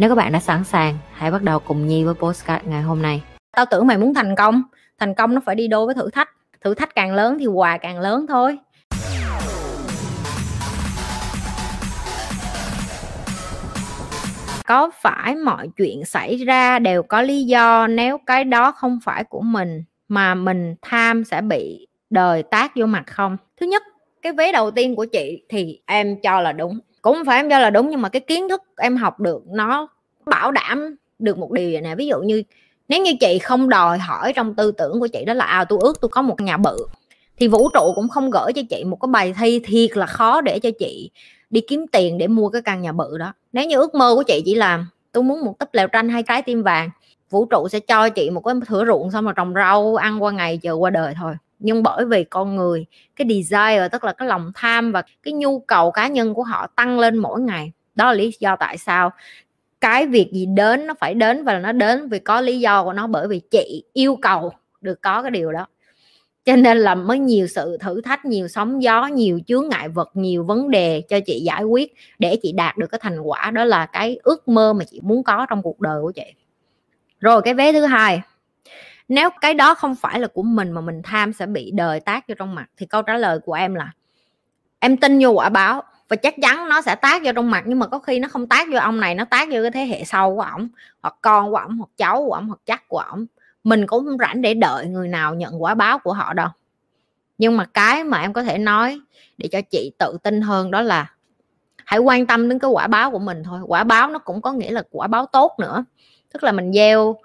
Nếu 0.00 0.08
các 0.08 0.14
bạn 0.14 0.32
đã 0.32 0.40
sẵn 0.40 0.64
sàng, 0.64 0.98
hãy 1.12 1.30
bắt 1.30 1.42
đầu 1.42 1.58
cùng 1.58 1.86
Nhi 1.86 2.04
với 2.04 2.14
postcard 2.14 2.66
ngày 2.66 2.82
hôm 2.82 3.02
nay. 3.02 3.22
Tao 3.56 3.64
tưởng 3.70 3.86
mày 3.86 3.98
muốn 3.98 4.14
thành 4.14 4.36
công, 4.36 4.62
thành 4.98 5.14
công 5.14 5.34
nó 5.34 5.40
phải 5.46 5.54
đi 5.54 5.68
đôi 5.68 5.86
với 5.86 5.94
thử 5.94 6.10
thách. 6.10 6.30
Thử 6.64 6.74
thách 6.74 6.94
càng 6.94 7.14
lớn 7.14 7.36
thì 7.40 7.46
quà 7.46 7.78
càng 7.78 8.00
lớn 8.00 8.26
thôi. 8.28 8.58
Có 14.66 14.90
phải 15.00 15.34
mọi 15.34 15.68
chuyện 15.76 16.04
xảy 16.04 16.36
ra 16.36 16.78
đều 16.78 17.02
có 17.02 17.22
lý 17.22 17.44
do 17.44 17.86
nếu 17.86 18.18
cái 18.26 18.44
đó 18.44 18.72
không 18.72 18.98
phải 19.04 19.24
của 19.24 19.40
mình 19.40 19.84
mà 20.08 20.34
mình 20.34 20.74
tham 20.82 21.24
sẽ 21.24 21.40
bị 21.40 21.88
đời 22.10 22.42
tác 22.42 22.72
vô 22.76 22.86
mặt 22.86 23.04
không? 23.06 23.36
Thứ 23.60 23.66
nhất, 23.66 23.82
cái 24.22 24.32
vế 24.32 24.52
đầu 24.52 24.70
tiên 24.70 24.96
của 24.96 25.04
chị 25.04 25.42
thì 25.48 25.80
em 25.86 26.20
cho 26.22 26.40
là 26.40 26.52
đúng 26.52 26.78
cũng 27.02 27.14
không 27.14 27.24
phải 27.24 27.36
em 27.36 27.50
cho 27.50 27.58
là 27.58 27.70
đúng 27.70 27.90
nhưng 27.90 28.02
mà 28.02 28.08
cái 28.08 28.20
kiến 28.20 28.48
thức 28.48 28.62
em 28.76 28.96
học 28.96 29.20
được 29.20 29.42
nó 29.46 29.88
bảo 30.28 30.50
đảm 30.52 30.96
được 31.18 31.38
một 31.38 31.52
điều 31.52 31.70
vậy 31.72 31.80
nè. 31.80 31.94
Ví 31.94 32.06
dụ 32.06 32.20
như, 32.20 32.42
nếu 32.88 33.02
như 33.02 33.12
chị 33.20 33.38
không 33.38 33.68
đòi 33.68 33.98
hỏi 33.98 34.32
trong 34.36 34.54
tư 34.54 34.72
tưởng 34.72 35.00
của 35.00 35.06
chị 35.06 35.24
đó 35.24 35.34
là 35.34 35.44
à 35.44 35.64
tôi 35.64 35.78
ước 35.82 36.00
tôi 36.00 36.08
có 36.08 36.22
một 36.22 36.40
nhà 36.40 36.56
bự, 36.56 36.76
thì 37.36 37.48
vũ 37.48 37.68
trụ 37.74 37.92
cũng 37.94 38.08
không 38.08 38.30
gửi 38.30 38.52
cho 38.52 38.62
chị 38.70 38.84
một 38.84 38.96
cái 39.00 39.08
bài 39.08 39.34
thi 39.40 39.60
thiệt 39.64 39.96
là 39.96 40.06
khó 40.06 40.40
để 40.40 40.58
cho 40.58 40.70
chị 40.78 41.10
đi 41.50 41.60
kiếm 41.60 41.86
tiền 41.92 42.18
để 42.18 42.26
mua 42.26 42.48
cái 42.48 42.62
căn 42.62 42.82
nhà 42.82 42.92
bự 42.92 43.18
đó. 43.18 43.32
Nếu 43.52 43.66
như 43.66 43.76
ước 43.76 43.94
mơ 43.94 44.14
của 44.14 44.22
chị 44.22 44.42
chỉ 44.44 44.54
là, 44.54 44.84
tôi 45.12 45.22
muốn 45.22 45.44
một 45.44 45.58
túp 45.58 45.68
lều 45.72 45.86
tranh 45.86 46.08
hay 46.08 46.22
trái 46.22 46.42
tim 46.42 46.62
vàng, 46.62 46.90
vũ 47.30 47.44
trụ 47.44 47.68
sẽ 47.68 47.80
cho 47.80 48.08
chị 48.08 48.30
một 48.30 48.40
cái 48.40 48.54
thửa 48.66 48.84
ruộng 48.86 49.10
xong 49.10 49.24
rồi 49.24 49.34
trồng 49.36 49.54
rau, 49.54 49.96
ăn 49.96 50.22
qua 50.22 50.32
ngày 50.32 50.58
chờ 50.62 50.72
qua 50.72 50.90
đời 50.90 51.14
thôi. 51.20 51.34
Nhưng 51.58 51.82
bởi 51.82 52.04
vì 52.04 52.24
con 52.24 52.56
người, 52.56 52.86
cái 53.16 53.26
desire, 53.28 53.88
tức 53.92 54.04
là 54.04 54.12
cái 54.12 54.28
lòng 54.28 54.52
tham 54.54 54.92
và 54.92 55.02
cái 55.22 55.32
nhu 55.32 55.58
cầu 55.58 55.90
cá 55.90 56.08
nhân 56.08 56.34
của 56.34 56.42
họ 56.42 56.66
tăng 56.76 56.98
lên 56.98 57.16
mỗi 57.16 57.40
ngày, 57.40 57.72
đó 57.94 58.06
là 58.06 58.12
lý 58.12 58.30
do 58.40 58.56
tại 58.56 58.78
sao 58.78 59.12
cái 59.80 60.06
việc 60.06 60.32
gì 60.32 60.46
đến 60.46 60.86
nó 60.86 60.94
phải 61.00 61.14
đến 61.14 61.44
và 61.44 61.58
nó 61.58 61.72
đến 61.72 62.08
vì 62.08 62.18
có 62.18 62.40
lý 62.40 62.60
do 62.60 62.84
của 62.84 62.92
nó 62.92 63.06
bởi 63.06 63.28
vì 63.28 63.40
chị 63.50 63.84
yêu 63.92 64.16
cầu 64.22 64.52
được 64.80 65.02
có 65.02 65.22
cái 65.22 65.30
điều 65.30 65.52
đó. 65.52 65.66
Cho 66.44 66.56
nên 66.56 66.78
là 66.78 66.94
mới 66.94 67.18
nhiều 67.18 67.46
sự 67.46 67.76
thử 67.80 68.00
thách, 68.00 68.24
nhiều 68.24 68.48
sóng 68.48 68.82
gió, 68.82 69.06
nhiều 69.06 69.40
chướng 69.46 69.68
ngại 69.68 69.88
vật, 69.88 70.10
nhiều 70.14 70.44
vấn 70.44 70.70
đề 70.70 71.02
cho 71.08 71.20
chị 71.26 71.40
giải 71.40 71.64
quyết 71.64 71.94
để 72.18 72.38
chị 72.42 72.52
đạt 72.52 72.76
được 72.76 72.86
cái 72.86 72.98
thành 73.02 73.20
quả. 73.20 73.50
Đó 73.50 73.64
là 73.64 73.86
cái 73.86 74.18
ước 74.22 74.48
mơ 74.48 74.72
mà 74.72 74.84
chị 74.84 75.00
muốn 75.02 75.22
có 75.22 75.46
trong 75.50 75.62
cuộc 75.62 75.80
đời 75.80 76.02
của 76.02 76.12
chị. 76.12 76.34
Rồi 77.20 77.42
cái 77.42 77.54
vé 77.54 77.72
thứ 77.72 77.84
hai, 77.84 78.20
nếu 79.08 79.30
cái 79.40 79.54
đó 79.54 79.74
không 79.74 79.94
phải 79.94 80.20
là 80.20 80.28
của 80.28 80.42
mình 80.42 80.70
mà 80.70 80.80
mình 80.80 81.02
tham 81.02 81.32
sẽ 81.32 81.46
bị 81.46 81.70
đời 81.70 82.00
tác 82.00 82.28
vô 82.28 82.34
trong 82.38 82.54
mặt 82.54 82.66
thì 82.76 82.86
câu 82.86 83.02
trả 83.02 83.16
lời 83.16 83.38
của 83.38 83.52
em 83.52 83.74
là, 83.74 83.92
em 84.78 84.96
tin 84.96 85.18
vô 85.22 85.30
quả 85.30 85.48
báo 85.48 85.82
và 86.08 86.16
chắc 86.16 86.34
chắn 86.42 86.68
nó 86.68 86.82
sẽ 86.82 86.94
tác 86.94 87.22
vô 87.24 87.32
trong 87.34 87.50
mặt, 87.50 87.64
nhưng 87.66 87.78
mà 87.78 87.86
có 87.86 87.98
khi 87.98 88.18
nó 88.18 88.28
không 88.28 88.46
tác 88.46 88.68
vô 88.72 88.78
ông 88.78 89.00
này, 89.00 89.14
nó 89.14 89.24
tác 89.24 89.48
vô 89.48 89.58
cái 89.62 89.70
thế 89.70 89.84
hệ 89.84 90.04
sau 90.04 90.34
của 90.34 90.42
ổng, 90.42 90.68
hoặc 91.02 91.14
con 91.20 91.50
của 91.50 91.56
ổng, 91.56 91.76
hoặc 91.76 91.90
cháu 91.96 92.24
của 92.26 92.32
ổng, 92.32 92.46
hoặc 92.46 92.60
chắc 92.66 92.88
của 92.88 92.98
ổng. 92.98 93.26
Mình 93.64 93.86
cũng 93.86 94.04
không 94.04 94.18
rảnh 94.18 94.42
để 94.42 94.54
đợi 94.54 94.86
người 94.86 95.08
nào 95.08 95.34
nhận 95.34 95.62
quả 95.62 95.74
báo 95.74 95.98
của 95.98 96.12
họ 96.12 96.32
đâu. 96.32 96.48
Nhưng 97.38 97.56
mà 97.56 97.64
cái 97.64 98.04
mà 98.04 98.20
em 98.20 98.32
có 98.32 98.42
thể 98.42 98.58
nói 98.58 99.00
để 99.38 99.48
cho 99.52 99.60
chị 99.70 99.92
tự 99.98 100.18
tin 100.22 100.40
hơn 100.40 100.70
đó 100.70 100.82
là 100.82 101.12
hãy 101.84 102.00
quan 102.00 102.26
tâm 102.26 102.48
đến 102.48 102.58
cái 102.58 102.70
quả 102.70 102.86
báo 102.86 103.10
của 103.10 103.18
mình 103.18 103.42
thôi. 103.44 103.60
Quả 103.66 103.84
báo 103.84 104.10
nó 104.10 104.18
cũng 104.18 104.42
có 104.42 104.52
nghĩa 104.52 104.70
là 104.70 104.82
quả 104.90 105.06
báo 105.06 105.26
tốt 105.26 105.52
nữa. 105.58 105.84
Tức 106.32 106.44
là 106.44 106.52
mình 106.52 106.72
gieo 106.72 107.16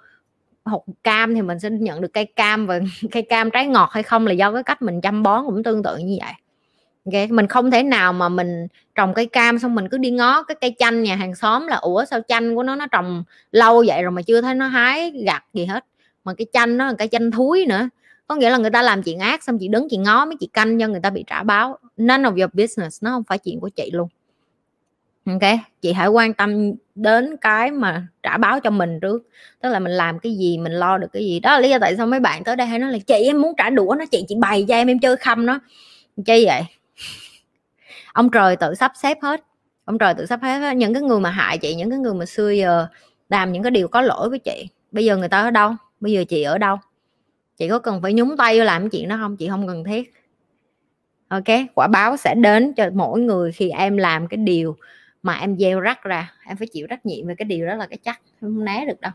hột 0.65 0.85
cam 1.03 1.35
thì 1.35 1.41
mình 1.41 1.59
sẽ 1.59 1.69
nhận 1.69 2.01
được 2.01 2.13
cây 2.13 2.25
cam 2.25 2.67
và 2.67 2.79
cây 3.11 3.23
cam 3.23 3.51
trái 3.51 3.67
ngọt 3.67 3.89
hay 3.91 4.03
không 4.03 4.27
là 4.27 4.33
do 4.33 4.53
cái 4.53 4.63
cách 4.63 4.81
mình 4.81 5.01
chăm 5.01 5.23
bón 5.23 5.43
cũng 5.45 5.63
tương 5.63 5.83
tự 5.83 5.97
như 5.97 6.17
vậy 6.21 6.33
okay. 7.05 7.27
mình 7.27 7.47
không 7.47 7.71
thể 7.71 7.83
nào 7.83 8.13
mà 8.13 8.29
mình 8.29 8.67
trồng 8.95 9.13
cây 9.13 9.25
cam 9.25 9.59
xong 9.59 9.75
mình 9.75 9.89
cứ 9.89 9.97
đi 9.97 10.11
ngó 10.11 10.43
cái 10.43 10.55
cây 10.61 10.75
chanh 10.79 11.03
nhà 11.03 11.15
hàng 11.15 11.35
xóm 11.35 11.67
là, 11.67 11.75
ủa, 11.75 12.05
sao 12.05 12.19
chanh 12.27 12.55
của 12.55 12.63
nó 12.63 12.75
nó 12.75 12.87
trồng 12.87 13.23
lâu 13.51 13.83
vậy 13.87 14.03
rồi 14.03 14.11
mà 14.11 14.21
chưa 14.21 14.41
thấy 14.41 14.55
nó 14.55 14.67
hái 14.67 15.11
gặt 15.25 15.43
gì 15.53 15.65
hết? 15.65 15.85
Mà 16.23 16.33
cái 16.33 16.45
chanh 16.53 16.77
nó 16.77 16.87
là 16.87 16.93
cái 16.97 17.07
chanh 17.07 17.31
thúi 17.31 17.65
nữa. 17.65 17.89
Có 18.27 18.35
nghĩa 18.35 18.49
là 18.49 18.57
người 18.57 18.71
ta 18.71 18.81
làm 18.81 19.03
chuyện 19.03 19.19
ác 19.19 19.43
xong 19.43 19.57
chị 19.59 19.67
đứng 19.67 19.87
chị 19.89 19.97
ngó 19.97 20.25
mấy 20.25 20.35
chị 20.39 20.49
canh 20.53 20.79
cho 20.79 20.87
người 20.87 20.99
ta 20.99 21.09
bị 21.09 21.23
trả 21.27 21.43
báo. 21.43 21.77
None 21.97 22.23
of 22.23 22.39
your 22.39 22.53
business, 22.53 23.03
nó 23.03 23.11
không 23.11 23.23
phải 23.23 23.37
chuyện 23.37 23.59
của 23.59 23.69
chị 23.69 23.89
luôn. 23.93 24.07
Ok, 25.25 25.41
chị 25.81 25.93
hãy 25.93 26.07
quan 26.07 26.33
tâm 26.33 26.71
đến 26.95 27.37
cái 27.41 27.71
mà 27.71 28.07
trả 28.23 28.37
báo 28.37 28.59
cho 28.59 28.69
mình 28.69 28.99
trước. 28.99 29.27
Tức 29.61 29.69
là 29.69 29.79
mình 29.79 29.91
làm 29.91 30.19
cái 30.19 30.35
gì, 30.35 30.57
mình 30.57 30.71
lo 30.73 30.97
được 30.97 31.07
cái 31.13 31.25
gì. 31.25 31.39
Đó 31.39 31.51
là 31.51 31.59
lý 31.59 31.69
do 31.69 31.79
tại 31.79 31.97
sao 31.97 32.07
mấy 32.07 32.19
bạn 32.19 32.43
tới 32.43 32.55
đây 32.55 32.67
hay 32.67 32.79
nói 32.79 32.91
là, 32.91 32.97
chị, 33.07 33.23
em 33.23 33.41
muốn 33.41 33.53
trả 33.57 33.69
đũa 33.69 33.95
nó, 33.99 34.05
chị 34.05 34.25
chị 34.27 34.35
bày 34.39 34.65
cho 34.67 34.75
em 34.75 34.87
em 34.87 34.99
chơi 34.99 35.17
khăm 35.17 35.45
nó. 35.45 35.59
Chơi 36.25 36.45
vậy? 36.45 36.61
Ông 38.13 38.29
trời 38.29 38.55
tự 38.55 38.75
sắp 38.75 38.91
xếp 38.95 39.17
hết. 39.21 39.43
Ông 39.85 39.97
trời 39.97 40.13
tự 40.13 40.25
sắp 40.25 40.39
xếp 40.43 40.59
hết. 40.59 40.73
Những 40.73 40.93
cái 40.93 41.03
người 41.03 41.19
mà 41.19 41.29
hại 41.29 41.57
chị, 41.57 41.75
những 41.75 41.89
cái 41.89 41.99
người 41.99 42.13
mà 42.13 42.25
xưa 42.25 42.49
giờ 42.49 42.87
làm 43.29 43.51
những 43.51 43.63
cái 43.63 43.71
điều 43.71 43.87
có 43.87 44.01
lỗi 44.01 44.29
với 44.29 44.39
chị, 44.39 44.67
bây 44.91 45.05
giờ 45.05 45.17
người 45.17 45.29
ta 45.29 45.41
ở 45.41 45.51
đâu? 45.51 45.71
Bây 45.99 46.11
giờ 46.11 46.23
chị 46.23 46.43
ở 46.43 46.57
đâu? 46.57 46.77
Chị 47.57 47.69
có 47.69 47.79
cần 47.79 48.01
phải 48.01 48.13
nhúng 48.13 48.37
tay 48.37 48.57
vô 48.57 48.63
làm 48.63 48.81
cái 48.81 48.89
chuyện 48.89 49.09
đó 49.09 49.17
không? 49.21 49.37
Chị 49.37 49.47
không 49.47 49.67
cần 49.67 49.83
thiết. 49.83 50.13
Ok, 51.27 51.43
quả 51.75 51.87
báo 51.87 52.17
sẽ 52.17 52.35
đến 52.35 52.73
cho 52.73 52.89
mỗi 52.93 53.19
người 53.19 53.51
khi 53.51 53.69
em 53.69 53.97
làm 53.97 54.27
cái 54.27 54.37
điều 54.37 54.75
mà 55.23 55.33
em 55.33 55.57
gieo 55.57 55.79
rắc 55.79 56.03
ra. 56.03 56.33
Em 56.47 56.57
phải 56.57 56.67
chịu 56.67 56.87
trách 56.89 57.05
nhiệm 57.05 57.27
về 57.27 57.35
cái 57.37 57.45
điều 57.45 57.67
đó 57.67 57.75
là 57.75 57.87
cái 57.87 57.97
chắc 58.03 58.21
không 58.41 58.65
né 58.65 58.85
được 58.87 59.01
đâu. 59.01 59.11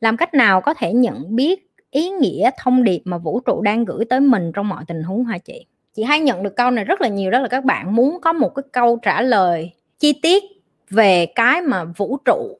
Làm 0.00 0.16
cách 0.16 0.34
nào 0.34 0.60
có 0.60 0.74
thể 0.74 0.92
nhận 0.92 1.36
biết 1.36 1.70
ý 1.90 2.10
nghĩa 2.10 2.50
thông 2.58 2.84
điệp 2.84 3.02
mà 3.04 3.18
vũ 3.18 3.40
trụ 3.40 3.62
đang 3.62 3.84
gửi 3.84 4.04
tới 4.04 4.20
mình 4.20 4.52
trong 4.52 4.68
mọi 4.68 4.84
tình 4.86 5.02
huống 5.02 5.24
hả 5.24 5.38
chị? 5.38 5.66
Chị 5.94 6.02
hay 6.02 6.20
nhận 6.20 6.42
được 6.42 6.56
câu 6.56 6.70
này 6.70 6.84
rất 6.84 7.00
là 7.00 7.08
nhiều, 7.08 7.30
đó 7.30 7.38
là 7.38 7.48
các 7.48 7.64
bạn 7.64 7.96
muốn 7.96 8.20
có 8.20 8.32
một 8.32 8.54
cái 8.54 8.62
câu 8.72 8.98
trả 9.02 9.22
lời 9.22 9.72
chi 9.98 10.12
tiết 10.22 10.44
về 10.90 11.26
cái 11.26 11.60
mà 11.60 11.84
vũ 11.84 12.16
trụ 12.24 12.58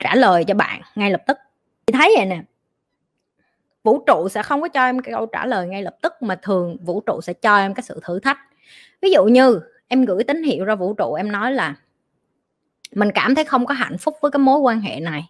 trả 0.00 0.14
lời 0.14 0.44
cho 0.44 0.54
bạn 0.54 0.80
ngay 0.94 1.10
lập 1.10 1.22
tức. 1.26 1.38
Chị 1.86 1.92
thấy 1.92 2.14
vậy 2.16 2.26
nè, 2.26 2.42
vũ 3.84 3.98
trụ 4.06 4.28
sẽ 4.28 4.42
không 4.42 4.60
có 4.60 4.68
cho 4.68 4.84
em 4.84 5.02
cái 5.02 5.14
câu 5.14 5.26
trả 5.26 5.46
lời 5.46 5.68
ngay 5.68 5.82
lập 5.82 5.96
tức 6.02 6.12
mà 6.20 6.36
thường 6.42 6.76
vũ 6.84 7.00
trụ 7.00 7.20
sẽ 7.20 7.32
cho 7.32 7.56
em 7.56 7.74
cái 7.74 7.82
sự 7.82 8.00
thử 8.04 8.20
thách. 8.20 8.38
Ví 9.02 9.10
dụ 9.10 9.24
như 9.24 9.60
em 9.88 10.04
gửi 10.04 10.24
tín 10.24 10.42
hiệu 10.42 10.64
ra 10.64 10.74
vũ 10.74 10.94
trụ, 10.94 11.14
em 11.14 11.32
nói 11.32 11.52
là, 11.52 11.74
mình 12.92 13.10
cảm 13.14 13.34
thấy 13.34 13.44
không 13.44 13.66
có 13.66 13.74
hạnh 13.74 13.98
phúc 13.98 14.16
với 14.20 14.30
cái 14.30 14.38
mối 14.38 14.58
quan 14.58 14.80
hệ 14.80 15.00
này 15.00 15.28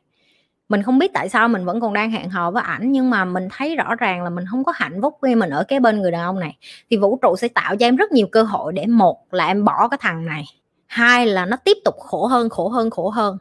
mình 0.69 0.83
không 0.83 0.99
biết 0.99 1.13
tại 1.15 1.29
sao 1.29 1.49
mình 1.49 1.65
vẫn 1.65 1.81
còn 1.81 1.93
đang 1.93 2.11
hẹn 2.11 2.31
hò 2.31 2.51
với 2.51 2.63
ảnh, 2.63 2.93
nhưng 2.93 3.11
mà 3.11 3.25
mình 3.25 3.49
thấy 3.53 3.77
rõ 3.77 3.95
ràng 3.95 4.23
là 4.23 4.31
mình 4.31 4.45
không 4.51 4.65
có 4.65 4.73
hạnh 4.77 5.03
phúc 5.03 5.19
khi 5.23 5.35
mình 5.35 5.51
ở 5.51 5.65
cái 5.69 5.81
bên 5.81 6.03
người 6.03 6.11
đàn 6.11 6.23
ông 6.23 6.41
này. 6.41 6.57
Thì 6.91 6.97
vũ 6.97 7.19
trụ 7.23 7.37
sẽ 7.37 7.49
tạo 7.49 7.77
cho 7.77 7.87
em 7.87 7.97
rất 7.97 8.13
nhiều 8.13 8.27
cơ 8.27 8.43
hội 8.43 8.73
để, 8.73 8.87
một 8.87 9.35
là 9.35 9.47
em 9.47 9.65
bỏ 9.65 9.89
cái 9.89 9.99
thằng 10.01 10.27
này, 10.27 10.45
hai 10.87 11.27
là 11.27 11.47
nó 11.47 11.57
tiếp 11.57 11.77
tục 11.85 11.95
khổ 11.99 12.27
hơn 12.27 12.49
khổ 12.49 12.69
hơn 12.69 12.91
khổ 12.91 13.09
hơn. 13.09 13.39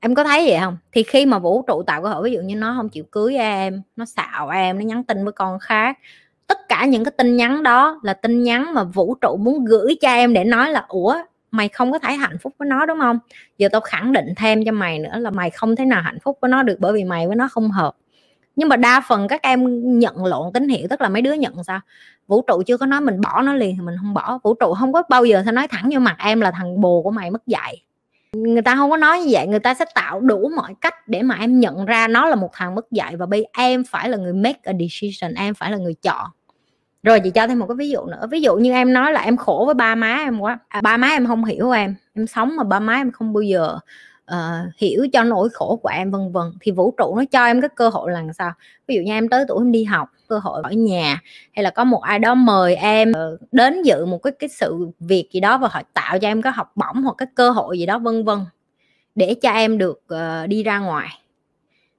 Em 0.00 0.14
có 0.14 0.24
thấy 0.24 0.46
vậy 0.48 0.58
không? 0.60 0.76
Thì 0.92 1.02
khi 1.02 1.26
mà 1.26 1.38
vũ 1.38 1.62
trụ 1.62 1.82
tạo 1.82 2.02
cơ 2.02 2.08
hội, 2.08 2.24
ví 2.24 2.32
dụ 2.32 2.40
như 2.40 2.56
nó 2.56 2.74
không 2.76 2.88
chịu 2.88 3.04
cưới 3.10 3.36
em, 3.36 3.82
nó 3.96 4.04
xạo 4.04 4.48
em, 4.48 4.78
nó 4.78 4.84
nhắn 4.84 5.04
tin 5.04 5.24
với 5.24 5.32
con 5.32 5.58
khác, 5.58 5.98
tất 6.46 6.68
cả 6.68 6.84
những 6.84 7.04
cái 7.04 7.12
tin 7.16 7.36
nhắn 7.36 7.62
đó 7.62 8.00
là 8.02 8.14
tin 8.14 8.42
nhắn 8.42 8.74
mà 8.74 8.84
vũ 8.84 9.14
trụ 9.20 9.36
muốn 9.36 9.64
gửi 9.64 9.96
cho 10.00 10.08
em 10.08 10.32
để 10.32 10.44
nói 10.44 10.70
là, 10.70 10.84
ủa 10.88 11.16
mày 11.50 11.68
không 11.68 11.92
có 11.92 11.98
thấy 11.98 12.16
hạnh 12.16 12.38
phúc 12.38 12.54
với 12.58 12.68
nó, 12.68 12.86
đúng 12.86 12.98
không? 12.98 13.18
Giờ 13.58 13.68
tao 13.72 13.80
khẳng 13.80 14.12
định 14.12 14.26
thêm 14.36 14.64
cho 14.64 14.72
mày 14.72 14.98
nữa 14.98 15.18
là 15.18 15.30
mày 15.30 15.50
không 15.50 15.76
thể 15.76 15.84
nào 15.84 16.02
hạnh 16.02 16.18
phúc 16.22 16.38
với 16.40 16.48
nó 16.48 16.62
được 16.62 16.76
bởi 16.78 16.92
vì 16.92 17.04
mày 17.04 17.26
với 17.26 17.36
nó 17.36 17.48
không 17.48 17.70
hợp. 17.70 17.94
Nhưng 18.56 18.68
mà 18.68 18.76
đa 18.76 19.02
phần 19.08 19.28
các 19.28 19.42
em 19.42 19.88
nhận 19.98 20.24
lộn 20.24 20.52
tín 20.52 20.68
hiệu, 20.68 20.86
tức 20.90 21.00
là 21.00 21.08
mấy 21.08 21.22
đứa 21.22 21.32
nhận 21.32 21.64
sao? 21.64 21.80
Vũ 22.26 22.42
trụ 22.42 22.62
chưa 22.66 22.76
có 22.76 22.86
nói 22.86 23.00
mình 23.00 23.20
bỏ 23.20 23.42
nó 23.42 23.54
liền 23.54 23.76
thì 23.76 23.82
mình 23.82 23.96
không 23.98 24.14
bỏ. 24.14 24.38
Vũ 24.42 24.54
trụ 24.54 24.74
không 24.74 24.92
có 24.92 25.02
bao 25.08 25.24
giờ 25.24 25.42
sẽ 25.46 25.52
nói 25.52 25.68
thẳng 25.68 25.90
vô 25.92 26.00
mặt 26.00 26.16
em 26.18 26.40
là 26.40 26.50
thằng 26.50 26.80
bồ 26.80 27.02
của 27.02 27.10
mày 27.10 27.30
mất 27.30 27.46
dạy. 27.46 27.82
Người 28.32 28.62
ta 28.62 28.76
không 28.76 28.90
có 28.90 28.96
nói 28.96 29.20
như 29.20 29.26
vậy, 29.30 29.46
người 29.46 29.58
ta 29.58 29.74
sẽ 29.74 29.84
tạo 29.94 30.20
đủ 30.20 30.50
mọi 30.56 30.74
cách 30.80 31.08
để 31.08 31.22
mà 31.22 31.34
em 31.40 31.60
nhận 31.60 31.84
ra 31.84 32.08
nó 32.08 32.26
là 32.26 32.34
một 32.36 32.50
thằng 32.52 32.74
mất 32.74 32.90
dạy 32.90 33.16
và 33.16 33.26
bây 33.26 33.46
em 33.52 33.84
phải 33.84 34.08
là 34.08 34.16
người 34.16 34.32
make 34.32 34.60
a 34.64 34.72
decision, 34.80 35.34
em 35.34 35.54
phải 35.54 35.70
là 35.70 35.76
người 35.76 35.94
chọn 36.02 36.30
rồi 37.02 37.20
chị 37.20 37.30
cho 37.30 37.46
thêm 37.46 37.58
một 37.58 37.66
cái 37.66 37.76
ví 37.76 37.90
dụ 37.90 38.06
nữa. 38.06 38.26
Ví 38.30 38.40
dụ 38.40 38.56
như 38.56 38.72
em 38.72 38.92
nói 38.92 39.12
là 39.12 39.20
em 39.20 39.36
khổ 39.36 39.62
với 39.66 39.74
ba 39.74 39.94
má 39.94 40.16
em 40.16 40.40
quá. 40.40 40.58
À, 40.68 40.80
ba 40.80 40.96
má 40.96 41.08
em 41.08 41.26
không 41.26 41.44
hiểu 41.44 41.70
em. 41.70 41.94
Em 42.14 42.26
sống 42.26 42.56
mà 42.56 42.64
ba 42.64 42.80
má 42.80 42.94
em 42.94 43.12
không 43.12 43.32
bao 43.32 43.42
giờ 43.42 43.78
uh, 44.34 44.74
hiểu 44.78 45.06
cho 45.12 45.24
nỗi 45.24 45.48
khổ 45.52 45.76
của 45.82 45.88
em 45.88 46.10
vân 46.10 46.32
vân. 46.32 46.44
Thì 46.60 46.72
vũ 46.72 46.94
trụ 46.98 47.16
nó 47.16 47.24
cho 47.30 47.44
em 47.44 47.60
cái 47.60 47.68
cơ 47.76 47.88
hội 47.88 48.12
là 48.12 48.22
sao? 48.38 48.52
Ví 48.88 48.94
dụ 48.94 49.00
như 49.00 49.12
em 49.12 49.28
tới 49.28 49.44
tuổi 49.48 49.60
em 49.60 49.72
đi 49.72 49.84
học 49.84 50.08
cơ 50.28 50.38
hội 50.38 50.62
ở 50.64 50.70
nhà 50.70 51.20
hay 51.52 51.62
là 51.62 51.70
có 51.70 51.84
một 51.84 52.02
ai 52.02 52.18
đó 52.18 52.34
mời 52.34 52.74
em 52.74 53.12
ờ, 53.12 53.38
đến 53.52 53.82
dự 53.82 54.06
một 54.06 54.18
cái 54.22 54.32
cái 54.38 54.48
sự 54.48 54.88
việc 55.00 55.28
gì 55.32 55.40
đó 55.40 55.58
và 55.58 55.68
họ 55.70 55.82
tạo 55.94 56.18
cho 56.18 56.28
em 56.28 56.42
cái 56.42 56.52
học 56.52 56.72
bổng 56.76 57.02
hoặc 57.02 57.14
cái 57.18 57.28
cơ 57.34 57.50
hội 57.50 57.78
gì 57.78 57.86
đó 57.86 57.98
vân 57.98 58.24
vân 58.24 58.38
để 59.14 59.34
cho 59.42 59.50
em 59.50 59.78
được 59.78 60.02
uh, 60.14 60.48
đi 60.48 60.62
ra 60.62 60.78
ngoài. 60.78 61.08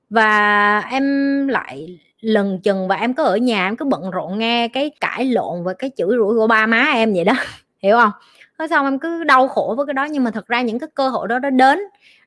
Và 0.09 0.79
em 0.79 1.47
lại 1.47 1.99
lần 2.21 2.59
chừng 2.59 2.87
và 2.87 2.95
em 2.95 3.13
cứ 3.13 3.23
ở 3.23 3.37
nhà 3.37 3.67
em 3.67 3.75
cứ 3.75 3.85
bận 3.85 4.11
rộn 4.11 4.39
nghe 4.39 4.67
cái 4.67 4.91
cãi 4.99 5.25
lộn 5.25 5.63
và 5.63 5.73
cái 5.73 5.91
chửi 5.97 6.07
rủa 6.17 6.33
của 6.35 6.47
ba 6.47 6.65
má 6.65 6.85
em 6.93 7.13
vậy 7.13 7.23
đó, 7.23 7.33
hiểu 7.79 7.97
không? 7.97 8.11
Thế 8.59 8.67
xong 8.67 8.85
em 8.85 8.99
cứ 8.99 9.23
đau 9.23 9.47
khổ 9.47 9.73
với 9.77 9.85
cái 9.85 9.93
đó, 9.93 10.05
nhưng 10.05 10.23
mà 10.23 10.31
thật 10.31 10.47
ra 10.47 10.61
những 10.61 10.79
cái 10.79 10.89
cơ 10.93 11.09
hội 11.09 11.27
đó 11.27 11.39
nó 11.39 11.49
đến 11.49 11.79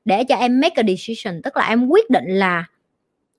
để 0.05 0.23
cho 0.23 0.35
em 0.35 0.61
make 0.61 0.75
a 0.75 0.83
decision, 0.87 1.41
tức 1.41 1.57
là 1.57 1.67
em 1.67 1.87
quyết 1.87 2.09
định 2.09 2.27
là 2.27 2.65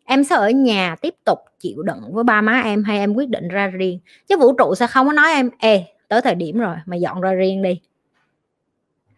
em 0.05 0.25
sẽ 0.25 0.37
ở 0.37 0.51
nhà 0.51 0.97
tiếp 1.01 1.15
tục 1.25 1.39
chịu 1.61 1.83
đựng 1.83 2.13
với 2.13 2.25
ba 2.25 2.41
má 2.41 2.61
em 2.65 2.85
hay 2.85 2.99
em 2.99 3.15
quyết 3.15 3.29
định 3.29 3.49
ra 3.49 3.67
riêng? 3.67 3.99
Chứ 4.27 4.39
vũ 4.39 4.53
trụ 4.53 4.75
sẽ 4.75 4.87
không 4.87 5.07
có 5.07 5.13
nói 5.13 5.33
em, 5.33 5.51
ê, 5.59 5.85
tới 6.09 6.21
thời 6.21 6.35
điểm 6.35 6.59
rồi 6.59 6.77
mà 6.87 6.97
dọn 6.97 7.21
ra 7.21 7.33
riêng 7.33 7.63
đi. 7.63 7.81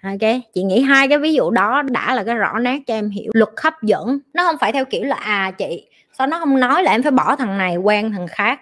Ok, 0.03 0.31
chị 0.55 0.63
nghĩ 0.63 0.81
hai 0.81 1.09
cái 1.09 1.19
ví 1.19 1.35
dụ 1.35 1.51
đó 1.51 1.83
đã 1.83 2.15
là 2.15 2.25
cái 2.25 2.35
rõ 2.35 2.59
nét 2.59 2.79
cho 2.87 2.95
em 2.95 3.11
hiểu. 3.11 3.31
Luật 3.35 3.51
hấp 3.63 3.83
dẫn, 3.83 4.19
nó 4.35 4.47
không 4.47 4.57
phải 4.61 4.73
theo 4.73 4.85
kiểu 4.85 5.05
là 5.05 5.17
à 5.17 5.51
chị 5.51 5.87
sao 6.19 6.27
nó 6.27 6.39
không 6.39 6.61
nói 6.61 6.83
là 6.83 6.91
em 6.93 7.03
phải 7.03 7.13
bỏ 7.13 7.37
thằng 7.37 7.59
này 7.59 7.77
quen 7.77 8.13
thằng 8.13 8.27
khác. 8.27 8.61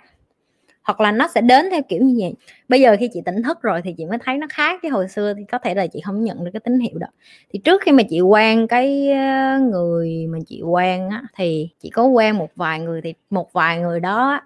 Hoặc 0.83 1.01
là 1.01 1.13
nó 1.13 1.29
sẽ 1.29 1.41
đến 1.41 1.71
theo 1.71 1.83
kiểu 1.89 2.03
như 2.03 2.17
vậy. 2.21 2.35
Bây 2.69 2.81
giờ 2.81 2.97
khi 3.01 3.09
chị 3.13 3.21
tỉnh 3.27 3.43
thức 3.43 3.63
rồi 3.63 3.83
thì 3.83 3.95
chị 3.99 4.07
mới 4.07 4.19
thấy 4.25 4.39
nó 4.39 4.47
khác 4.51 4.81
cái 4.83 4.91
hồi 4.91 5.09
xưa 5.09 5.35
thì 5.35 5.45
có 5.53 5.59
thể 5.59 5.75
là 5.75 5.87
chị 5.87 6.01
không 6.05 6.25
nhận 6.25 6.45
được 6.45 6.51
cái 6.53 6.61
tín 6.61 6.79
hiệu 6.79 6.99
đó. 6.99 7.07
Thì 7.53 7.59
trước 7.65 7.83
khi 7.83 7.93
mà 7.93 8.03
chị 8.11 8.21
quen 8.21 8.67
cái 8.67 9.11
ờ, 9.11 9.59
người 9.59 10.27
mà 10.27 10.39
chị 10.47 10.63
quen 10.63 11.09
á, 11.09 11.23
thì 11.37 11.69
chị 11.81 11.91
có 11.91 12.05
quen 12.05 12.37
một 12.37 12.49
vài 12.57 12.81
người 12.81 13.01
thì 13.03 13.15
một 13.31 13.53
vài 13.53 13.79
người 13.81 14.01
đó 14.01 14.41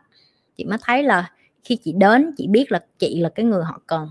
chị 0.57 0.65
mới 0.65 0.79
thấy 0.83 1.03
là 1.03 1.31
khi 1.65 1.77
chị 1.77 1.93
đến 1.93 2.33
chị 2.37 2.47
biết 2.47 2.73
là 2.73 2.81
chị 2.99 3.21
là 3.21 3.29
cái 3.29 3.45
người 3.45 3.65
họ 3.65 3.81
cần. 3.87 4.09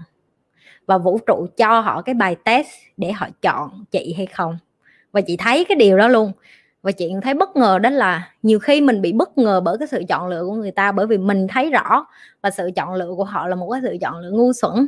Và 0.85 0.97
vũ 0.97 1.19
trụ 1.27 1.47
cho 1.57 1.79
họ 1.79 2.01
cái 2.01 2.15
bài 2.15 2.35
test 2.45 2.67
để 2.97 3.11
họ 3.11 3.27
chọn 3.41 3.85
chị 3.91 4.13
hay 4.17 4.25
không. 4.25 4.57
Và 5.11 5.21
chị 5.21 5.37
thấy 5.37 5.65
cái 5.65 5.75
điều 5.75 5.97
đó 5.97 6.07
luôn 6.07 6.31
và 6.81 6.91
chị 6.91 7.11
thấy 7.23 7.33
bất 7.33 7.55
ngờ 7.55 7.79
đó 7.79 7.89
là 7.89 8.31
nhiều 8.43 8.59
khi 8.59 8.81
mình 8.81 9.01
bị 9.01 9.13
bất 9.13 9.37
ngờ 9.37 9.61
bởi 9.61 9.77
cái 9.77 9.87
sự 9.87 10.03
chọn 10.09 10.27
lựa 10.27 10.43
của 10.45 10.53
người 10.53 10.71
ta 10.71 10.91
bởi 10.91 11.07
vì 11.07 11.17
mình 11.17 11.47
thấy 11.47 11.69
rõ 11.69 12.05
và 12.41 12.49
sự 12.49 12.71
chọn 12.75 12.93
lựa 12.93 13.13
của 13.17 13.23
họ 13.23 13.47
là 13.47 13.55
một 13.55 13.69
cái 13.71 13.81
sự 13.83 13.97
chọn 14.01 14.19
lựa 14.19 14.31
ngu 14.31 14.53
xuẩn. 14.53 14.87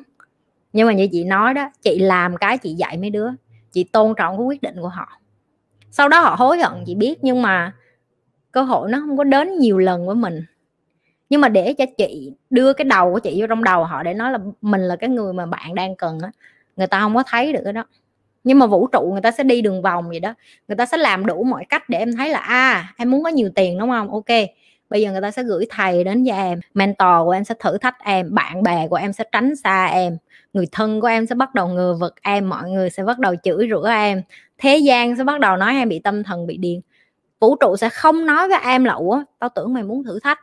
Nhưng 0.73 0.87
mà 0.87 0.93
như 0.93 1.07
chị 1.11 1.23
nói 1.23 1.53
đó, 1.53 1.71
chị 1.81 1.99
làm 1.99 2.37
cái 2.37 2.57
chị 2.57 2.73
dạy 2.73 2.97
mấy 2.97 3.09
đứa, 3.09 3.29
chị 3.71 3.83
tôn 3.83 4.13
trọng 4.17 4.37
cái 4.37 4.45
quyết 4.45 4.61
định 4.61 4.75
của 4.81 4.87
họ. 4.87 5.07
Sau 5.91 6.09
đó 6.09 6.19
họ 6.21 6.35
hối 6.35 6.59
hận, 6.59 6.83
chị 6.85 6.95
biết 6.95 7.15
nhưng 7.21 7.41
mà 7.41 7.73
cơ 8.51 8.61
hội 8.61 8.89
nó 8.89 8.99
không 8.99 9.17
có 9.17 9.23
đến 9.23 9.59
nhiều 9.59 9.77
lần 9.77 10.05
với 10.05 10.15
mình. 10.15 10.43
Nhưng 11.29 11.41
mà 11.41 11.49
để 11.49 11.73
cho 11.73 11.85
chị 11.97 12.33
đưa 12.49 12.73
cái 12.73 12.85
đầu 12.85 13.13
của 13.13 13.19
chị 13.19 13.41
vô 13.41 13.47
trong 13.47 13.63
đầu 13.63 13.83
họ 13.83 14.03
để 14.03 14.13
nói 14.13 14.31
là 14.31 14.39
mình 14.61 14.81
là 14.81 14.95
cái 14.95 15.09
người 15.09 15.33
mà 15.33 15.45
bạn 15.45 15.75
đang 15.75 15.95
cần 15.95 16.19
á, 16.19 16.31
người 16.75 16.87
ta 16.87 16.99
không 16.99 17.15
có 17.15 17.23
thấy 17.27 17.53
được 17.53 17.61
cái 17.63 17.73
đó 17.73 17.85
nhưng 18.43 18.59
mà 18.59 18.65
vũ 18.65 18.87
trụ 18.87 19.09
người 19.11 19.21
ta 19.21 19.31
sẽ 19.31 19.43
đi 19.43 19.61
đường 19.61 19.81
vòng 19.81 20.09
vậy 20.09 20.19
đó. 20.19 20.33
Người 20.67 20.75
ta 20.75 20.85
sẽ 20.85 20.97
làm 20.97 21.25
đủ 21.25 21.43
mọi 21.43 21.65
cách 21.69 21.89
để 21.89 21.97
em 21.97 22.15
thấy 22.15 22.29
là 22.29 22.39
a 22.39 22.71
à, 22.71 22.93
em 22.97 23.11
muốn 23.11 23.23
có 23.23 23.29
nhiều 23.29 23.49
tiền 23.55 23.79
đúng 23.79 23.89
không? 23.89 24.11
Ok 24.11 24.49
bây 24.89 25.01
giờ 25.01 25.11
người 25.11 25.21
ta 25.21 25.31
sẽ 25.31 25.43
gửi 25.43 25.65
thầy 25.69 26.03
đến 26.03 26.25
cho 26.27 26.33
em 26.33 26.59
mentor 26.73 27.25
của 27.25 27.31
em 27.31 27.43
sẽ 27.43 27.55
thử 27.59 27.77
thách 27.77 27.95
em 28.03 28.33
bạn 28.33 28.63
bè 28.63 28.87
của 28.87 28.95
em 28.95 29.13
sẽ 29.13 29.23
tránh 29.31 29.55
xa 29.55 29.85
em 29.85 30.17
người 30.53 30.65
thân 30.71 31.01
của 31.01 31.07
em 31.07 31.25
sẽ 31.25 31.35
bắt 31.35 31.55
đầu 31.55 31.67
ngừa 31.67 31.93
vực 31.99 32.15
em 32.21 32.49
mọi 32.49 32.69
người 32.69 32.89
sẽ 32.89 33.03
bắt 33.03 33.19
đầu 33.19 33.35
chửi 33.43 33.67
rủa 33.69 33.83
em 33.83 34.21
thế 34.59 34.77
gian 34.77 35.15
sẽ 35.15 35.23
bắt 35.23 35.39
đầu 35.39 35.57
nói 35.57 35.73
em 35.73 35.89
bị 35.89 35.99
tâm 35.99 36.23
thần 36.23 36.47
bị 36.47 36.57
điên. 36.57 36.81
Vũ 37.39 37.55
trụ 37.55 37.77
sẽ 37.77 37.89
không 37.89 38.25
nói 38.25 38.47
với 38.47 38.57
em 38.63 38.83
là 38.83 38.93
ủa 38.93 39.23
tao 39.39 39.49
tưởng 39.49 39.73
mày 39.73 39.83
muốn 39.83 40.03
thử 40.03 40.19
thách. 40.19 40.39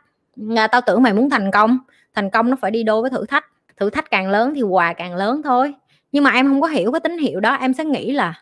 À, 0.55 0.67
tao 0.67 0.81
tưởng 0.81 1.03
mày 1.03 1.13
muốn 1.13 1.29
thành 1.29 1.51
công. 1.51 1.79
Thành 2.13 2.29
công 2.29 2.49
nó 2.49 2.57
phải 2.61 2.71
đi 2.71 2.83
đôi 2.83 3.01
với 3.01 3.09
thử 3.09 3.25
thách. 3.25 3.45
Thử 3.77 3.89
thách 3.89 4.11
càng 4.11 4.29
lớn 4.29 4.53
thì 4.55 4.61
quà 4.61 4.93
càng 4.93 5.15
lớn 5.15 5.41
thôi 5.43 5.73
nhưng 6.11 6.23
mà 6.23 6.31
em 6.31 6.47
không 6.47 6.61
có 6.61 6.67
hiểu 6.67 6.91
cái 6.91 6.99
tín 6.99 7.17
hiệu 7.17 7.39
đó, 7.39 7.53
em 7.53 7.73
sẽ 7.73 7.85
nghĩ 7.85 8.11
là, 8.11 8.33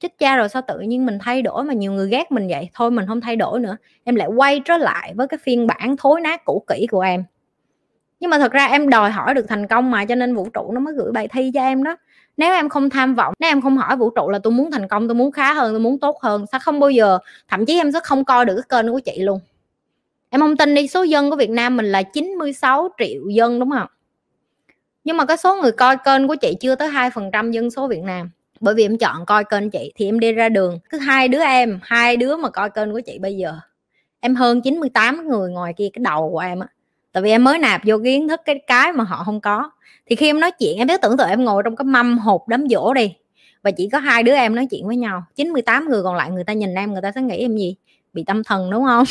chết 0.00 0.18
cha 0.18 0.36
rồi, 0.36 0.48
sao 0.48 0.62
tự 0.68 0.80
nhiên 0.80 1.06
mình 1.06 1.18
thay 1.20 1.42
đổi 1.42 1.64
mà 1.64 1.74
nhiều 1.74 1.92
người 1.92 2.08
ghét 2.08 2.32
mình 2.32 2.48
vậy? 2.48 2.70
Thôi 2.74 2.90
mình 2.90 3.06
không 3.06 3.20
thay 3.20 3.36
đổi 3.36 3.60
nữa. 3.60 3.76
Em 4.04 4.14
lại 4.14 4.28
quay 4.28 4.60
trở 4.64 4.76
lại 4.76 5.12
với 5.16 5.28
cái 5.28 5.38
phiên 5.42 5.66
bản 5.66 5.96
thối 5.98 6.20
nát 6.20 6.44
cũ 6.44 6.64
kỹ 6.68 6.86
của 6.90 7.00
em. 7.00 7.24
Nhưng 8.20 8.30
mà 8.30 8.38
thật 8.38 8.52
ra 8.52 8.66
em 8.66 8.88
đòi 8.90 9.10
hỏi 9.10 9.34
được 9.34 9.46
thành 9.48 9.66
công 9.66 9.90
mà, 9.90 10.04
cho 10.04 10.14
nên 10.14 10.34
vũ 10.34 10.48
trụ 10.54 10.72
nó 10.72 10.80
mới 10.80 10.94
gửi 10.94 11.12
bài 11.12 11.28
thi 11.28 11.50
cho 11.54 11.60
em 11.60 11.84
đó. 11.84 11.96
Nếu 12.36 12.52
em 12.54 12.68
không 12.68 12.90
tham 12.90 13.14
vọng, 13.14 13.34
nếu 13.38 13.50
em 13.50 13.60
không 13.62 13.76
hỏi 13.76 13.96
vũ 13.96 14.10
trụ 14.10 14.30
là 14.30 14.38
tôi 14.38 14.52
muốn 14.52 14.70
thành 14.70 14.88
công, 14.88 15.08
tôi 15.08 15.14
muốn 15.14 15.32
khá 15.32 15.52
hơn, 15.52 15.72
tôi 15.72 15.80
muốn 15.80 15.98
tốt 15.98 16.18
hơn, 16.22 16.44
sao 16.52 16.60
không 16.64 16.80
bao 16.80 16.90
giờ, 16.90 17.18
thậm 17.48 17.66
chí 17.66 17.78
em 17.78 17.92
sẽ 17.92 18.00
không 18.04 18.24
coi 18.24 18.44
được 18.44 18.54
cái 18.56 18.82
kênh 18.82 18.92
của 18.92 19.00
chị 19.00 19.22
luôn. 19.22 19.40
Em 20.30 20.40
không 20.40 20.56
tin 20.56 20.74
đi, 20.74 20.88
số 20.88 21.02
dân 21.02 21.30
của 21.30 21.36
Việt 21.36 21.50
Nam 21.50 21.76
mình 21.76 21.86
là 21.86 22.02
96 22.02 22.88
triệu 22.98 23.28
dân, 23.28 23.60
đúng 23.60 23.70
không? 23.70 23.88
Nhưng 25.08 25.16
mà 25.16 25.24
cái 25.24 25.36
số 25.36 25.56
người 25.56 25.72
coi 25.72 25.96
kênh 25.96 26.28
của 26.28 26.34
chị 26.34 26.54
chưa 26.60 26.74
tới 26.74 26.88
hai 26.88 27.10
phần 27.10 27.30
trăm 27.32 27.50
dân 27.50 27.70
số 27.70 27.88
Việt 27.88 28.02
Nam. 28.02 28.30
Bởi 28.60 28.74
vì 28.74 28.84
em 28.84 28.98
chọn 28.98 29.26
coi 29.26 29.44
kênh 29.44 29.70
chị 29.70 29.92
thì 29.96 30.08
em 30.08 30.20
đi 30.20 30.32
ra 30.32 30.48
đường. 30.48 30.78
Cứ 30.90 30.98
hai 30.98 31.28
đứa 31.28 31.40
em, 31.42 31.80
hai 31.82 32.16
đứa 32.16 32.36
mà 32.36 32.50
coi 32.50 32.70
kênh 32.70 32.92
của 32.92 33.00
chị 33.00 33.18
bây 33.18 33.36
giờ, 33.36 33.54
em 34.20 34.34
hơn 34.34 34.60
98 34.60 35.28
người 35.28 35.50
ngoài 35.50 35.72
kia, 35.76 35.88
cái 35.92 36.02
đầu 36.04 36.30
của 36.30 36.38
em 36.38 36.60
á. 36.60 36.66
Tại 37.12 37.22
vì 37.22 37.30
em 37.30 37.44
mới 37.44 37.58
nạp 37.58 37.80
vô 37.84 37.96
kiến 38.04 38.28
thức 38.28 38.40
cái 38.44 38.60
cái 38.66 38.92
mà 38.92 39.04
họ 39.04 39.22
không 39.24 39.40
có. 39.40 39.70
Thì 40.06 40.16
khi 40.16 40.26
em 40.26 40.40
nói 40.40 40.50
chuyện, 40.50 40.78
em 40.78 40.86
biết 40.86 41.00
tưởng 41.02 41.16
tượng 41.16 41.28
em 41.28 41.44
ngồi 41.44 41.62
trong 41.62 41.76
cái 41.76 41.84
mâm 41.84 42.18
hộp 42.18 42.48
đám 42.48 42.68
dỗ 42.68 42.94
đi, 42.94 43.14
và 43.62 43.70
chỉ 43.70 43.88
có 43.88 43.98
hai 43.98 44.22
đứa 44.22 44.34
em 44.34 44.54
nói 44.54 44.66
chuyện 44.70 44.86
với 44.86 44.96
nhau. 44.96 45.22
98 45.36 45.88
người 45.88 46.02
còn 46.02 46.14
lại 46.14 46.30
người 46.30 46.44
ta 46.44 46.52
nhìn 46.52 46.74
em, 46.74 46.92
người 46.92 47.02
ta 47.02 47.12
sẽ 47.14 47.22
nghĩ 47.22 47.36
em 47.36 47.56
gì? 47.56 47.76
Bị 48.12 48.24
tâm 48.26 48.44
thần, 48.44 48.70
đúng 48.70 48.84
không? 48.84 49.04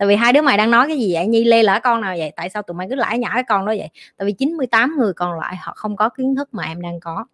Tại 0.00 0.08
vì 0.08 0.16
hai 0.16 0.32
đứa 0.32 0.42
mày 0.42 0.56
đang 0.56 0.70
nói 0.70 0.86
cái 0.88 0.98
gì 0.98 1.14
vậy? 1.14 1.26
Nhi 1.26 1.44
lê 1.44 1.62
lỡ 1.62 1.80
con 1.82 2.00
nào 2.00 2.14
vậy? 2.18 2.32
Tại 2.36 2.50
sao 2.50 2.62
tụi 2.62 2.74
mày 2.74 2.86
cứ 2.90 2.94
lãi 2.94 3.18
nhãi 3.18 3.30
cái 3.34 3.44
con 3.44 3.66
đó 3.66 3.74
vậy? 3.78 3.88
Tại 4.16 4.26
vì 4.26 4.32
98 4.32 4.96
người 4.98 5.12
còn 5.12 5.38
lại 5.38 5.56
họ 5.56 5.72
không 5.76 5.96
có 5.96 6.08
kiến 6.08 6.34
thức 6.34 6.48
mà 6.52 6.64
em 6.64 6.82
đang 6.82 7.00
có. 7.00 7.24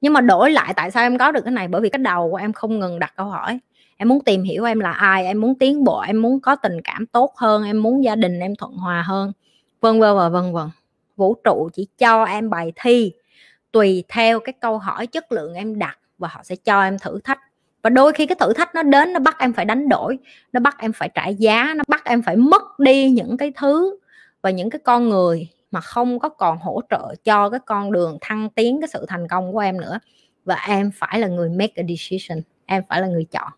Nhưng 0.00 0.12
mà 0.12 0.20
đổi 0.20 0.50
lại 0.50 0.74
tại 0.76 0.90
sao 0.90 1.02
em 1.02 1.18
có 1.18 1.32
được 1.32 1.40
cái 1.44 1.52
này? 1.52 1.68
Bởi 1.68 1.80
vì 1.80 1.88
cái 1.88 1.98
đầu 1.98 2.30
của 2.30 2.36
em 2.36 2.52
không 2.52 2.78
ngừng 2.78 2.98
đặt 2.98 3.12
câu 3.16 3.26
hỏi. 3.26 3.58
Em 3.96 4.08
muốn 4.08 4.24
tìm 4.24 4.42
hiểu 4.42 4.64
em 4.64 4.80
là 4.80 4.92
ai, 4.92 5.26
em 5.26 5.40
muốn 5.40 5.54
tiến 5.54 5.84
bộ, 5.84 6.00
em 6.00 6.22
muốn 6.22 6.40
có 6.40 6.56
tình 6.56 6.80
cảm 6.84 7.06
tốt 7.06 7.32
hơn, 7.36 7.64
em 7.64 7.82
muốn 7.82 8.04
gia 8.04 8.16
đình 8.16 8.40
em 8.40 8.56
thuận 8.56 8.72
hòa 8.72 9.02
hơn, 9.02 9.32
vân 9.80 10.00
vân 10.00 10.16
và 10.16 10.28
vân 10.28 10.52
vân. 10.52 10.68
Vũ 11.16 11.34
trụ 11.44 11.68
chỉ 11.72 11.86
cho 11.98 12.24
em 12.24 12.50
bài 12.50 12.72
thi 12.76 13.12
tùy 13.72 14.04
theo 14.08 14.40
cái 14.40 14.52
câu 14.60 14.78
hỏi 14.78 15.06
chất 15.06 15.32
lượng 15.32 15.54
em 15.54 15.78
đặt 15.78 15.98
và 16.18 16.28
họ 16.28 16.40
sẽ 16.44 16.56
cho 16.56 16.82
em 16.82 16.98
thử 16.98 17.20
thách 17.24 17.40
và 17.82 17.90
đôi 17.90 18.12
khi 18.12 18.26
cái 18.26 18.36
thử 18.40 18.52
thách 18.52 18.74
nó 18.74 18.82
đến, 18.82 19.12
nó 19.12 19.20
bắt 19.20 19.36
em 19.38 19.52
phải 19.52 19.64
đánh 19.64 19.88
đổi, 19.88 20.18
nó 20.52 20.60
bắt 20.60 20.76
em 20.78 20.92
phải 20.92 21.08
trả 21.14 21.26
giá, 21.26 21.74
nó 21.76 21.84
bắt 21.88 22.04
em 22.04 22.22
phải 22.22 22.36
mất 22.36 22.78
đi 22.78 23.10
những 23.10 23.36
cái 23.36 23.52
thứ 23.56 23.98
và 24.42 24.50
những 24.50 24.70
cái 24.70 24.80
con 24.84 25.08
người 25.08 25.48
mà 25.70 25.80
không 25.80 26.18
có 26.18 26.28
còn 26.28 26.58
hỗ 26.58 26.80
trợ 26.90 27.14
cho 27.24 27.50
cái 27.50 27.60
con 27.66 27.92
đường 27.92 28.18
thăng 28.20 28.50
tiến, 28.50 28.80
cái 28.80 28.88
sự 28.88 29.04
thành 29.08 29.28
công 29.28 29.52
của 29.52 29.58
em 29.58 29.80
nữa. 29.80 29.98
Và 30.44 30.54
em 30.68 30.90
phải 30.94 31.20
là 31.20 31.28
người 31.28 31.48
make 31.48 31.72
a 31.76 31.82
decision, 31.88 32.42
em 32.66 32.82
phải 32.88 33.00
là 33.00 33.06
người 33.06 33.24
chọn. 33.24 33.52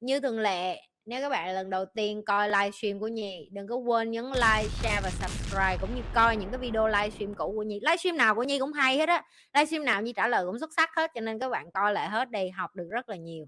Như 0.00 0.20
thường 0.20 0.40
lệ 0.40 0.82
nếu 1.08 1.20
các 1.20 1.28
bạn 1.28 1.46
là 1.46 1.52
lần 1.52 1.70
đầu 1.70 1.84
tiên 1.94 2.22
coi 2.26 2.48
livestream 2.48 3.00
của 3.00 3.08
Nhi 3.08 3.48
đừng 3.52 3.66
có 3.66 3.76
quên 3.76 4.10
nhấn 4.10 4.24
like, 4.24 4.68
share 4.68 5.00
và 5.02 5.10
subscribe 5.10 5.76
cũng 5.80 5.94
như 5.94 6.02
coi 6.14 6.36
những 6.36 6.50
cái 6.50 6.58
video 6.58 6.88
livestream 6.88 7.34
cũ 7.34 7.52
của 7.56 7.62
Nhi. 7.62 7.80
Livestream 7.80 8.16
nào 8.16 8.34
của 8.34 8.42
Nhi 8.42 8.58
cũng 8.58 8.72
hay 8.72 8.98
hết 8.98 9.08
á. 9.08 9.22
Livestream 9.54 9.84
nào 9.84 10.02
Nhi 10.02 10.12
trả 10.12 10.28
lời 10.28 10.44
cũng 10.46 10.58
xuất 10.58 10.70
sắc 10.76 10.90
hết 10.96 11.10
cho 11.14 11.20
nên 11.20 11.38
các 11.38 11.48
bạn 11.48 11.70
coi 11.74 11.92
lại 11.92 12.08
hết 12.08 12.30
đi, 12.30 12.50
học 12.50 12.70
được 12.74 12.88
rất 12.90 13.08
là 13.08 13.16
nhiều. 13.16 13.46